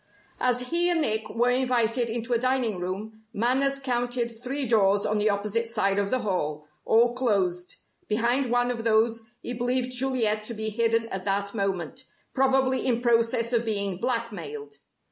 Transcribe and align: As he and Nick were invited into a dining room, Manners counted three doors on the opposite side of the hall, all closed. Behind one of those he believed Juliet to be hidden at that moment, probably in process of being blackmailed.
As 0.39 0.69
he 0.69 0.89
and 0.89 1.01
Nick 1.01 1.29
were 1.29 1.51
invited 1.51 2.09
into 2.09 2.33
a 2.33 2.39
dining 2.39 2.79
room, 2.79 3.21
Manners 3.33 3.77
counted 3.77 4.29
three 4.41 4.65
doors 4.65 5.05
on 5.05 5.19
the 5.19 5.29
opposite 5.29 5.67
side 5.67 5.99
of 5.99 6.09
the 6.09 6.21
hall, 6.21 6.65
all 6.85 7.13
closed. 7.13 7.75
Behind 8.07 8.47
one 8.49 8.71
of 8.71 8.83
those 8.83 9.21
he 9.43 9.53
believed 9.53 9.91
Juliet 9.95 10.43
to 10.45 10.55
be 10.55 10.69
hidden 10.71 11.07
at 11.09 11.25
that 11.25 11.53
moment, 11.53 12.05
probably 12.33 12.83
in 12.83 12.99
process 12.99 13.53
of 13.53 13.63
being 13.63 13.97
blackmailed. 13.97 14.73